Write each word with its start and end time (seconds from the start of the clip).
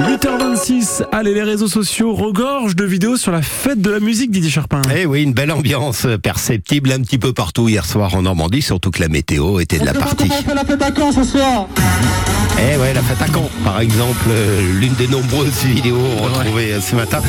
8h26, 0.00 1.02
allez 1.12 1.34
les 1.34 1.42
réseaux 1.42 1.68
sociaux 1.68 2.14
regorgent 2.14 2.74
de 2.74 2.84
vidéos 2.84 3.16
sur 3.16 3.32
la 3.32 3.42
fête 3.42 3.82
de 3.82 3.90
la 3.90 4.00
musique 4.00 4.30
Didier 4.30 4.50
Charpin. 4.50 4.80
Eh 4.96 5.04
oui, 5.04 5.22
une 5.22 5.34
belle 5.34 5.52
ambiance 5.52 6.06
perceptible 6.22 6.90
un 6.92 7.00
petit 7.00 7.18
peu 7.18 7.34
partout 7.34 7.68
hier 7.68 7.84
soir 7.84 8.14
en 8.14 8.22
Normandie, 8.22 8.62
surtout 8.62 8.90
que 8.90 9.00
la 9.02 9.08
météo 9.08 9.60
était 9.60 9.78
de 9.78 9.84
la 9.84 9.92
partie. 9.92 10.30
On 10.30 10.42
fait 10.42 10.54
la 10.54 10.64
fête 10.64 10.82
à 10.82 10.90
Caen 10.94 11.12
ce 11.12 11.22
soir 11.24 11.66
Eh 12.58 12.78
ouais, 12.78 12.94
la 12.94 13.02
fête 13.02 13.20
à 13.20 13.26
Caen, 13.32 13.50
par 13.62 13.80
exemple, 13.80 14.26
euh, 14.28 14.60
l'une 14.80 14.94
des 14.94 15.06
nombreuses 15.06 15.64
vidéos 15.64 15.98
retrouvées 16.22 16.72
euh, 16.72 16.80
ce 16.80 16.96
matin. 16.96 17.20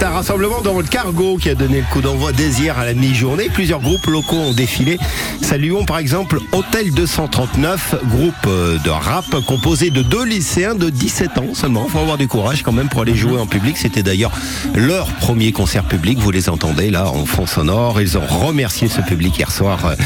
C'est 0.00 0.06
un 0.06 0.12
rassemblement 0.12 0.62
dans 0.62 0.78
le 0.78 0.82
cargo 0.82 1.36
qui 1.36 1.50
a 1.50 1.54
donné 1.54 1.80
le 1.80 1.92
coup 1.92 2.00
d'envoi 2.00 2.32
dès 2.32 2.48
hier 2.48 2.78
à 2.78 2.86
la 2.86 2.94
mi-journée. 2.94 3.50
Plusieurs 3.52 3.80
groupes 3.80 4.06
locaux 4.06 4.36
ont 4.36 4.54
défilé. 4.54 4.98
Saluons 5.42 5.84
par 5.84 5.98
exemple 5.98 6.38
Hôtel 6.52 6.90
239, 6.92 7.96
groupe 8.06 8.32
euh, 8.46 8.78
de 8.78 8.88
rap 8.88 9.26
composé 9.46 9.90
de 9.90 10.00
deux 10.00 10.24
lycéens 10.24 10.74
de 10.74 10.88
17 10.88 11.36
ans 11.36 11.52
seulement. 11.52 11.86
Faut 11.86 11.98
avoir 11.98 12.16
du 12.16 12.28
courage 12.28 12.62
quand 12.62 12.72
même 12.72 12.88
pour 12.88 13.02
aller 13.02 13.14
jouer 13.14 13.38
en 13.38 13.46
public. 13.46 13.76
C'était 13.76 14.02
d'ailleurs 14.02 14.32
leur 14.74 15.06
premier 15.16 15.52
concert 15.52 15.84
public. 15.84 16.18
Vous 16.18 16.30
les 16.30 16.48
entendez 16.48 16.88
là 16.88 17.06
en 17.10 17.26
fond 17.26 17.44
sonore. 17.44 18.00
Ils 18.00 18.16
ont 18.16 18.26
remercié 18.26 18.88
ce 18.88 19.02
public 19.02 19.36
hier 19.36 19.52
soir 19.52 19.84
euh, 19.84 19.96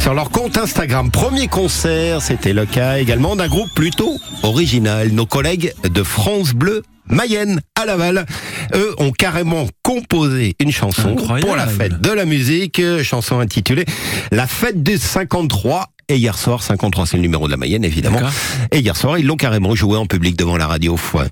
sur 0.00 0.14
leur 0.14 0.30
compte 0.30 0.58
Instagram. 0.58 1.12
Premier 1.12 1.46
concert, 1.46 2.22
c'était 2.22 2.54
le 2.54 2.66
cas 2.66 2.98
également 2.98 3.36
d'un 3.36 3.46
groupe 3.46 3.72
plutôt 3.72 4.18
original. 4.42 5.10
Nos 5.12 5.26
collègues 5.26 5.74
de 5.84 6.02
France 6.02 6.54
Bleu 6.54 6.82
Mayenne 7.08 7.60
à 7.74 7.86
Laval. 7.86 8.26
Eux 8.74 8.94
ont 8.98 9.12
carrément 9.12 9.66
composé 9.82 10.56
une 10.60 10.72
chanson 10.72 11.10
Incroyable. 11.10 11.46
pour 11.46 11.56
la 11.56 11.66
fête 11.66 12.00
de 12.00 12.10
la 12.10 12.24
musique, 12.24 12.78
euh, 12.78 13.02
chanson 13.02 13.38
intitulée 13.40 13.84
La 14.32 14.46
fête 14.46 14.82
des 14.82 14.98
53. 14.98 15.90
Et 16.08 16.16
hier 16.16 16.36
soir, 16.36 16.62
53 16.62 17.06
c'est 17.06 17.16
le 17.16 17.22
numéro 17.22 17.46
de 17.46 17.52
la 17.52 17.56
Mayenne 17.56 17.84
évidemment. 17.84 18.20
Et 18.72 18.80
hier 18.80 18.96
soir, 18.96 19.18
ils 19.18 19.26
l'ont 19.26 19.36
carrément 19.36 19.74
joué 19.74 19.96
en 19.96 20.06
public 20.06 20.36
devant 20.36 20.56
la 20.56 20.66
radio. 20.66 20.98
Ouais. 21.14 21.26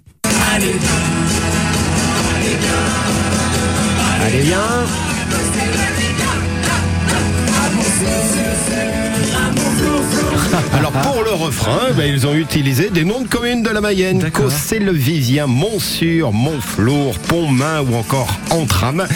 Allez 4.25 4.43
bien 4.43 4.61
Alors 10.73 10.93
pour 10.93 11.23
le 11.25 11.31
refrain, 11.31 11.93
ben, 11.97 12.05
ils 12.05 12.27
ont 12.27 12.35
utilisé 12.35 12.91
des 12.91 13.05
noms 13.05 13.23
de 13.23 13.29
communes 13.29 13.63
de 13.63 13.71
la 13.71 13.81
Mayenne. 13.81 14.19
D'accord. 14.19 14.45
Cossé-le-Vivien, 14.45 15.47
Montsûr, 15.47 16.33
Montflour, 16.33 17.19
Pontmain 17.19 17.81
ou 17.81 17.95
encore 17.95 18.29
Entram. 18.51 19.07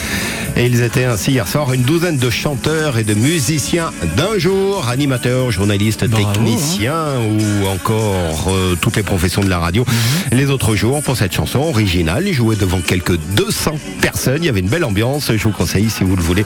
Et 0.55 0.65
ils 0.65 0.81
étaient 0.81 1.03
ainsi 1.03 1.33
hier 1.33 1.47
soir 1.47 1.71
une 1.73 1.83
douzaine 1.83 2.17
de 2.17 2.29
chanteurs 2.31 2.97
et 2.97 3.03
de 3.03 3.13
musiciens 3.13 3.91
d'un 4.15 4.39
jour, 4.39 4.87
animateurs, 4.89 5.51
journalistes, 5.51 6.05
Bravo, 6.05 6.25
hein. 6.25 6.33
techniciens 6.33 7.05
ou 7.19 7.67
encore 7.67 8.47
euh, 8.47 8.75
toutes 8.81 8.95
les 8.95 9.03
professions 9.03 9.43
de 9.43 9.49
la 9.49 9.59
radio. 9.59 9.85
Mhm. 10.31 10.37
Les 10.37 10.49
autres 10.49 10.75
jours, 10.75 11.03
pour 11.03 11.15
cette 11.15 11.33
chanson 11.33 11.59
originale, 11.59 12.27
ils 12.27 12.33
jouaient 12.33 12.55
devant 12.55 12.81
quelques 12.81 13.17
200 13.35 13.75
personnes. 14.01 14.39
Il 14.41 14.45
y 14.45 14.49
avait 14.49 14.61
une 14.61 14.69
belle 14.69 14.85
ambiance. 14.85 15.31
Je 15.35 15.43
vous 15.43 15.51
conseille, 15.51 15.91
si 15.91 16.03
vous 16.03 16.15
le 16.15 16.23
voulez, 16.23 16.43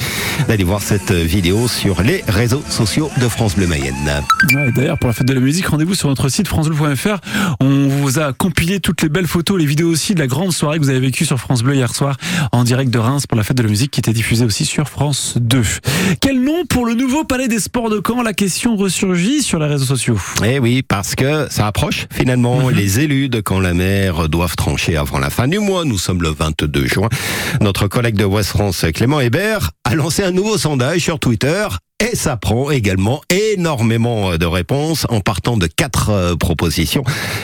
d'aller 0.50 0.66
voir 0.66 0.82
cette 0.82 1.14
vidéo 1.14 1.70
sur 1.70 2.02
les 2.02 2.24
réseaux 2.28 2.64
sociaux 2.68 3.10
de 3.22 3.30
France 3.30 3.56
Bleu 3.56 3.68
Mayenne. 3.68 4.24
Ouais, 4.54 4.72
D'ailleurs, 4.82 4.98
pour 4.98 5.10
la 5.10 5.14
fête 5.14 5.28
de 5.28 5.34
la 5.34 5.40
musique, 5.40 5.68
rendez-vous 5.68 5.94
sur 5.94 6.10
notre 6.10 6.28
site 6.28 6.48
francebleu.fr. 6.48 7.20
On 7.60 7.88
vous 7.88 8.18
a 8.18 8.34
compilé 8.34 8.80
toutes 8.80 9.04
les 9.04 9.10
belles 9.10 9.28
photos, 9.28 9.60
les 9.60 9.66
vidéos 9.68 9.90
aussi 9.90 10.16
de 10.16 10.20
la 10.20 10.26
grande 10.26 10.52
soirée 10.54 10.80
que 10.80 10.84
vous 10.84 10.90
avez 10.90 11.00
vécue 11.00 11.24
sur 11.24 11.38
France 11.38 11.62
Bleu 11.62 11.76
hier 11.76 11.94
soir 11.94 12.18
en 12.52 12.64
direct 12.64 12.90
de 12.90 12.98
Reims 12.98 13.28
pour 13.28 13.38
la 13.38 13.44
fête 13.44 13.58
de 13.58 13.62
la 13.62 13.70
musique 13.70 13.92
qui 13.92 14.00
était 14.00 14.12
diffusée 14.12 14.44
aussi 14.44 14.66
sur 14.66 14.90
France 14.90 15.36
2. 15.40 15.62
Quel 16.20 16.42
nom 16.42 16.66
pour 16.66 16.88
le 16.88 16.96
nouveau 16.96 17.24
palais 17.24 17.48
des 17.48 17.60
sports 17.60 17.92
de 17.92 18.02
Caen? 18.04 18.24
La 18.24 18.34
question 18.34 18.76
ressurgit 18.76 19.44
sur 19.44 19.60
les 19.60 19.68
réseaux 19.68 19.86
sociaux. 19.86 20.20
Eh 20.44 20.58
oui, 20.58 20.82
parce 20.82 21.14
que 21.14 21.46
ça 21.52 21.68
approche 21.68 22.08
finalement. 22.12 22.70
Les 22.70 23.02
élus 23.02 23.30
de 23.30 23.40
Camp-la-Mer 23.40 24.30
doivent 24.30 24.56
trancher 24.56 24.98
avant 24.98 25.20
la 25.20 25.30
fin 25.30 25.48
du 25.48 25.60
mois. 25.60 25.86
Nous 25.86 26.00
sommes 26.00 26.24
le 26.24 26.30
22 26.30 26.88
juin. 26.88 27.10
Notre 27.62 27.88
collègue 27.88 28.16
de 28.16 28.26
West 28.26 28.50
France, 28.50 28.84
Clément 28.96 29.20
Hébert, 29.20 29.70
a 29.84 29.94
lancé 29.94 30.24
un 30.24 30.32
nouveau 30.32 30.58
sondage 30.58 31.02
sur 31.02 31.20
Twitter. 31.20 31.68
Et 32.02 32.16
ça 32.16 32.36
prend 32.36 32.72
également 32.72 33.22
énormément 33.30 34.36
de 34.36 34.46
réponses 34.48 35.06
en 35.10 35.20
partant 35.20 35.56
de 35.56 35.68
quatre 35.68 36.10
euh, 36.10 36.36
propositions. 36.36 37.04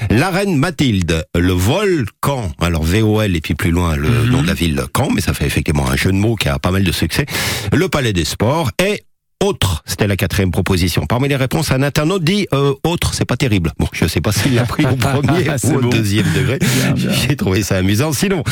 La 0.09 0.31
reine 0.31 0.55
Mathilde, 0.55 1.25
le 1.35 1.53
volcan, 1.53 2.51
alors 2.59 2.81
VOL 2.81 3.35
et 3.35 3.41
puis 3.41 3.53
plus 3.53 3.69
loin 3.69 3.95
le 3.95 4.25
nom 4.25 4.41
de 4.41 4.47
la 4.47 4.55
ville 4.55 4.81
Caen, 4.95 5.11
mais 5.13 5.21
ça 5.21 5.35
fait 5.35 5.45
effectivement 5.45 5.87
un 5.87 5.95
jeu 5.95 6.11
de 6.11 6.17
mots 6.17 6.35
qui 6.35 6.49
a 6.49 6.57
pas 6.57 6.71
mal 6.71 6.83
de 6.83 6.91
succès. 6.91 7.27
Le 7.71 7.87
palais 7.87 8.13
des 8.13 8.25
sports 8.25 8.71
et 8.83 9.03
autre, 9.43 9.83
c'était 9.85 10.07
la 10.07 10.17
quatrième 10.17 10.51
proposition. 10.51 11.05
Parmi 11.05 11.27
les 11.29 11.35
réponses, 11.35 11.71
un 11.71 11.83
internaute 11.83 12.23
dit 12.23 12.47
euh, 12.53 12.73
autre, 12.83 13.13
c'est 13.13 13.25
pas 13.25 13.37
terrible. 13.37 13.71
Bon, 13.77 13.87
je 13.93 14.07
sais 14.07 14.19
pas 14.21 14.31
s'il 14.31 14.55
l'a 14.55 14.63
pris 14.65 14.85
au 14.85 14.95
premier 14.95 15.45
C'est 15.57 15.67
ou 15.73 15.77
au 15.77 15.81
bon. 15.81 15.89
deuxième 15.89 16.25
degré. 16.35 16.57
J'ai 16.95 17.35
trouvé 17.35 17.61
ça 17.61 17.77
amusant. 17.77 18.13
Sinon, 18.13 18.43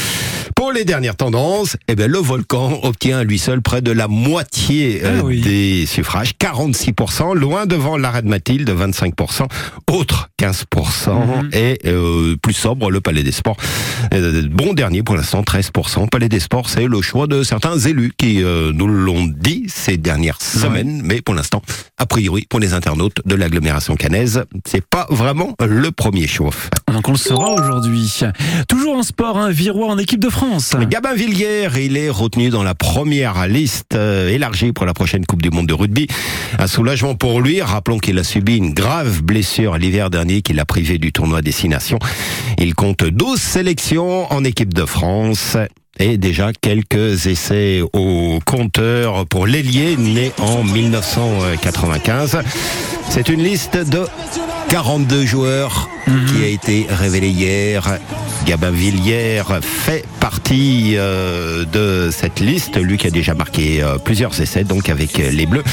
pour 0.56 0.72
les 0.72 0.86
dernières 0.86 1.16
tendances, 1.16 1.76
eh 1.88 1.96
ben 1.96 2.10
le 2.10 2.20
volcan 2.20 2.80
obtient 2.84 3.18
à 3.20 3.24
lui 3.24 3.40
seul 3.40 3.62
près 3.62 3.82
de 3.82 3.92
la 3.92 4.08
moitié 4.08 5.02
euh, 5.04 5.20
Ah 5.22 5.26
oui. 5.26 5.42
des 5.42 5.86
suffrages, 5.88 6.34
46%, 6.40 7.34
loin 7.36 7.66
devant 7.66 7.98
l'arrêt 7.98 8.22
de 8.22 8.28
Mathilde, 8.28 8.70
25%, 8.70 9.48
autre 9.92 10.30
15%, 10.40 11.16
Mhm. 11.16 11.50
et 11.54 11.80
euh, 11.86 12.36
plus 12.42 12.54
sobre 12.54 12.92
le 12.92 13.02
Palais 13.02 13.24
des 13.24 13.32
Sports. 13.32 13.58
Euh, 14.14 14.44
bon 14.52 14.74
dernier 14.74 15.02
pour 15.04 15.16
l'instant, 15.16 15.42
13%. 15.44 16.08
Palais 16.08 16.30
des 16.30 16.40
Sports, 16.40 16.70
c'est 16.70 16.86
le 16.88 17.02
choix 17.02 17.26
de 17.28 17.42
certains 17.44 17.78
élus 17.80 18.14
qui 18.18 18.44
euh, 18.44 18.72
nous 18.74 18.88
l'ont 18.88 19.26
dit 19.26 19.66
ces 19.68 19.98
dernières 19.98 20.42
semaines, 20.42 20.75
mais 20.84 21.22
pour 21.22 21.34
l'instant, 21.34 21.62
a 21.98 22.06
priori, 22.06 22.46
pour 22.50 22.60
les 22.60 22.74
internautes 22.74 23.22
de 23.26 23.36
l'agglomération 23.36 23.96
canaise, 23.96 24.44
c'est 24.66 24.86
pas 24.86 25.08
vraiment 25.10 25.56
le 25.66 25.92
premier 25.92 26.28
chauffe. 26.28 26.70
Donc 26.92 27.08
on 27.08 27.12
le 27.12 27.18
saura 27.18 27.52
aujourd'hui. 27.52 28.22
Toujours 28.68 28.98
en 28.98 29.04
sport, 29.04 29.38
un 29.38 29.50
virois 29.50 29.88
en 29.88 29.98
équipe 29.98 30.20
de 30.20 30.30
France. 30.30 30.76
Gabin 30.90 31.14
Villière, 31.14 31.78
il 31.78 31.98
est 31.98 32.10
retenu 32.10 32.50
dans 32.50 32.64
la 32.64 32.76
première 32.76 33.48
liste 33.48 33.96
euh, 33.96 34.30
élargie 34.30 34.72
pour 34.72 34.86
la 34.86 34.94
prochaine 34.94 35.26
Coupe 35.26 35.42
du 35.42 35.50
Monde 35.50 35.68
de 35.68 35.74
rugby. 35.74 36.08
Un 36.60 36.68
soulagement 36.68 37.16
pour 37.16 37.42
lui. 37.42 37.62
Rappelons 37.62 38.00
qu'il 38.00 38.18
a 38.20 38.24
subi 38.24 38.58
une 38.58 38.74
grave 38.74 39.22
blessure 39.22 39.78
l'hiver 39.78 40.10
dernier 40.10 40.42
qui 40.42 40.54
l'a 40.54 40.66
privé 40.66 40.98
du 40.98 41.12
tournoi 41.12 41.42
Destination. 41.42 42.00
Il 42.58 42.76
compte 42.76 43.04
12 43.04 43.40
sélections 43.40 44.32
en 44.32 44.44
équipe 44.44 44.74
de 44.74 44.86
France. 44.86 45.58
Et 45.98 46.18
déjà 46.18 46.52
quelques 46.54 47.28
essais 47.28 47.82
au 47.94 48.40
compteur 48.46 49.26
pour 49.28 49.48
l'ailier 49.48 49.96
né 49.96 50.32
en 50.40 50.64
1995. 50.64 52.40
C'est 53.10 53.30
une 53.30 53.42
liste 53.42 53.78
de 53.78 54.06
42 54.70 55.26
joueurs 55.26 55.90
qui 56.28 56.44
a 56.44 56.48
été 56.48 56.86
révélée 56.90 57.30
hier. 57.30 57.98
Gabin 58.46 58.70
Villière 58.70 59.60
fait 59.62 60.06
partie 60.20 60.94
euh, 60.98 61.66
de 61.66 62.12
cette 62.12 62.40
liste. 62.40 62.78
Lui 62.78 62.98
qui 62.98 63.08
a 63.08 63.10
déjà 63.10 63.34
marqué 63.34 63.82
euh, 63.82 63.98
plusieurs 63.98 64.40
essais, 64.40 64.64
donc 64.64 64.88
avec 64.90 65.20
euh, 65.20 65.32
les 65.32 65.48
Bleus. 65.48 65.64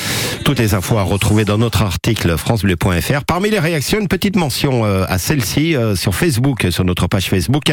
Toutes 0.44 0.58
les 0.58 0.72
infos 0.74 0.96
à 0.96 1.02
retrouver 1.02 1.44
dans 1.44 1.58
notre 1.58 1.82
article 1.82 2.36
francebleu.fr. 2.36 3.24
Parmi 3.26 3.50
les 3.50 3.58
réactions, 3.58 4.00
une 4.00 4.08
petite 4.08 4.36
mention 4.36 4.84
euh, 4.84 5.04
à 5.08 5.18
celle-ci 5.18 5.76
euh, 5.76 5.94
sur 5.94 6.14
Facebook, 6.14 6.66
sur 6.70 6.84
notre 6.84 7.06
page 7.06 7.28
Facebook. 7.28 7.64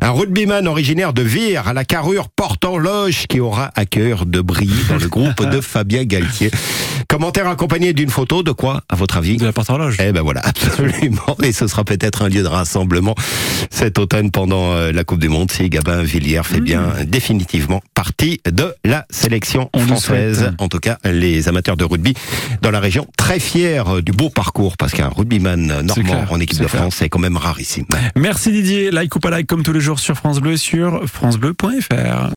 Un 0.00 0.10
rugbyman 0.10 0.68
originaire 0.68 1.12
de 1.12 1.22
Vire 1.22 1.68
à 1.68 1.72
la 1.72 1.84
carrure 1.84 2.28
portant 2.28 2.76
loge 2.76 3.26
qui 3.28 3.40
aura 3.40 3.70
à 3.74 3.86
cœur 3.86 4.26
de 4.26 4.40
briller 4.40 4.84
dans 4.88 4.98
le 4.98 5.08
groupe 5.08 5.48
de 5.48 5.60
Fabien 5.62 6.04
Galtier. 6.04 6.50
Commentaire 7.12 7.46
accompagné 7.46 7.92
d'une 7.92 8.08
photo 8.08 8.42
de 8.42 8.52
quoi, 8.52 8.84
à 8.88 8.96
votre 8.96 9.18
avis 9.18 9.36
De 9.36 9.44
la 9.44 9.52
porte 9.52 9.68
horloge. 9.68 9.98
eh 10.00 10.12
ben 10.12 10.22
voilà, 10.22 10.40
absolument. 10.44 11.36
Et 11.42 11.52
ce 11.52 11.66
sera 11.66 11.84
peut-être 11.84 12.22
un 12.22 12.30
lieu 12.30 12.42
de 12.42 12.48
rassemblement 12.48 13.14
cet 13.68 13.98
automne 13.98 14.30
pendant 14.30 14.72
euh, 14.72 14.92
la 14.92 15.04
Coupe 15.04 15.18
du 15.18 15.28
Monde 15.28 15.50
si 15.50 15.68
Gabin 15.68 16.02
Villière 16.02 16.46
fait 16.46 16.62
bien 16.62 16.94
définitivement 17.06 17.82
partie 17.94 18.40
de 18.50 18.74
la 18.82 19.04
sélection 19.10 19.68
On 19.74 19.80
le 19.80 19.88
française. 19.88 20.54
En 20.56 20.68
tout 20.68 20.78
cas, 20.78 20.96
les 21.04 21.48
amateurs 21.48 21.76
de 21.76 21.84
rugby 21.84 22.14
dans 22.62 22.70
la 22.70 22.80
région, 22.80 23.06
très 23.18 23.38
fiers 23.38 23.82
euh, 23.86 24.00
du 24.00 24.12
beau 24.12 24.30
parcours 24.30 24.78
parce 24.78 24.92
qu'un 24.92 25.10
rugbyman 25.10 25.70
euh, 25.70 25.82
normand 25.82 26.24
en 26.30 26.40
équipe 26.40 26.60
de 26.60 26.64
clair. 26.64 26.80
France, 26.80 26.94
c'est 26.96 27.10
quand 27.10 27.18
même 27.18 27.36
rarissime. 27.36 27.84
Merci 28.16 28.52
Didier. 28.52 28.90
Like 28.90 29.14
ou 29.14 29.20
pas 29.20 29.28
like 29.28 29.46
comme 29.46 29.62
tous 29.64 29.74
les 29.74 29.80
jours 29.80 30.00
sur 30.00 30.16
France 30.16 30.40
Bleu 30.40 30.56
sur 30.56 31.06
francebleu.fr. 31.06 32.30